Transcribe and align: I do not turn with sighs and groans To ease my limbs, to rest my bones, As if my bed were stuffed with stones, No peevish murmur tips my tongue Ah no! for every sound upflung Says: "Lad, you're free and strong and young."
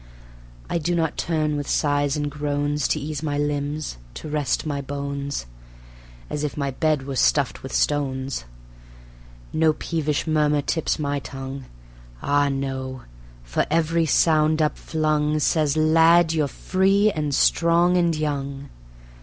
I 0.67 0.79
do 0.79 0.95
not 0.95 1.15
turn 1.15 1.55
with 1.55 1.69
sighs 1.69 2.17
and 2.17 2.31
groans 2.31 2.87
To 2.87 2.99
ease 2.99 3.21
my 3.21 3.37
limbs, 3.37 3.97
to 4.15 4.27
rest 4.29 4.65
my 4.65 4.81
bones, 4.81 5.45
As 6.27 6.43
if 6.43 6.57
my 6.57 6.71
bed 6.71 7.05
were 7.05 7.15
stuffed 7.15 7.61
with 7.61 7.71
stones, 7.71 8.45
No 9.53 9.73
peevish 9.73 10.25
murmur 10.25 10.63
tips 10.63 10.97
my 10.97 11.19
tongue 11.19 11.65
Ah 12.19 12.49
no! 12.49 13.01
for 13.43 13.67
every 13.69 14.07
sound 14.07 14.59
upflung 14.59 15.37
Says: 15.39 15.77
"Lad, 15.77 16.33
you're 16.33 16.47
free 16.47 17.11
and 17.11 17.31
strong 17.35 17.95
and 17.95 18.15
young." 18.15 18.69